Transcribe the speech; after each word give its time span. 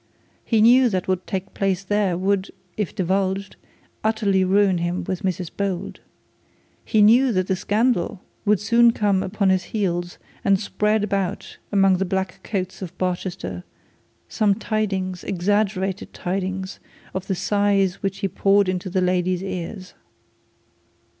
He 0.43 0.61
knew 0.61 0.89
that 0.89 1.07
what 1.07 1.27
took 1.27 1.53
place 1.53 1.85
would 1.87 2.49
if 2.75 2.95
divulged 2.95 3.55
utterly 4.03 4.43
ruin 4.43 4.79
him 4.79 5.03
with 5.03 5.21
Mrs 5.21 5.51
Bold. 5.55 5.99
He 6.83 7.03
knew 7.03 7.31
that 7.31 7.55
scandal 7.55 8.19
would 8.43 8.59
soon 8.59 8.93
come 8.93 9.21
upon 9.21 9.49
his 9.51 9.65
heels 9.65 10.17
and 10.43 10.59
spread 10.59 11.03
abroad 11.03 11.45
among 11.71 11.97
the 11.97 12.05
black 12.05 12.39
coats 12.41 12.81
of 12.81 12.97
Barchester 12.97 13.63
some 14.27 14.55
tidings, 14.55 15.19
some 15.19 15.29
exaggerated 15.29 16.15
tidings, 16.15 16.79
of 17.13 17.27
the 17.27 17.35
sighs 17.35 18.01
which 18.01 18.21
he 18.25 18.27
poured 18.27 18.67
into 18.67 18.89
the 18.89 19.01
lady's 19.01 19.43
ears. 19.43 19.93